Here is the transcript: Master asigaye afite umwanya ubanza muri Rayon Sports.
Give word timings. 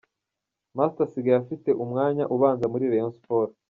Master 0.75 1.03
asigaye 1.07 1.37
afite 1.39 1.69
umwanya 1.83 2.23
ubanza 2.35 2.65
muri 2.73 2.85
Rayon 2.91 3.13
Sports. 3.19 3.57